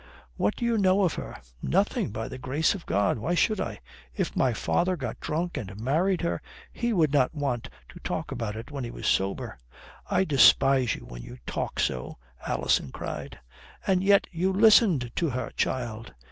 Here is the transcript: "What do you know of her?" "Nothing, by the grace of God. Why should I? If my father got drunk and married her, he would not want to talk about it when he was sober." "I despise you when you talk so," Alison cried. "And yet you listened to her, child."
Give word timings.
"What 0.35 0.55
do 0.55 0.65
you 0.65 0.79
know 0.79 1.03
of 1.03 1.13
her?" 1.13 1.37
"Nothing, 1.61 2.09
by 2.09 2.27
the 2.27 2.39
grace 2.39 2.73
of 2.73 2.87
God. 2.87 3.19
Why 3.19 3.35
should 3.35 3.61
I? 3.61 3.79
If 4.15 4.35
my 4.35 4.51
father 4.51 4.95
got 4.97 5.19
drunk 5.19 5.57
and 5.57 5.79
married 5.79 6.21
her, 6.21 6.41
he 6.73 6.91
would 6.91 7.13
not 7.13 7.35
want 7.35 7.69
to 7.89 7.99
talk 7.99 8.31
about 8.31 8.55
it 8.55 8.71
when 8.71 8.83
he 8.83 8.89
was 8.89 9.05
sober." 9.05 9.59
"I 10.09 10.23
despise 10.23 10.95
you 10.95 11.05
when 11.05 11.21
you 11.21 11.37
talk 11.45 11.79
so," 11.79 12.17
Alison 12.47 12.91
cried. 12.91 13.37
"And 13.85 14.03
yet 14.03 14.25
you 14.31 14.51
listened 14.51 15.11
to 15.17 15.29
her, 15.29 15.51
child." 15.55 16.15